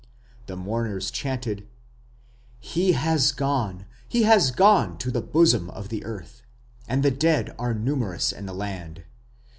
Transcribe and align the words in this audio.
The 0.47 0.55
mourners 0.55 1.11
chanted: 1.11 1.67
He 2.59 2.93
has 2.93 3.31
gone, 3.31 3.85
he 4.09 4.23
has 4.23 4.49
gone 4.49 4.97
to 4.97 5.11
the 5.11 5.21
bosom 5.21 5.69
of 5.69 5.89
the 5.89 6.03
earth, 6.05 6.41
And 6.87 7.03
the 7.03 7.11
dead 7.11 7.53
are 7.59 7.75
numerous 7.75 8.31
in 8.31 8.47
the 8.47 8.55
land.... 8.55 9.03